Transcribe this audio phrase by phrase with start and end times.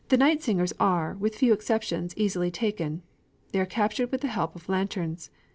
[0.09, 3.03] ]The night singers are, with few exceptions, easily taken.
[3.51, 5.29] They are captured with the help of lanterns.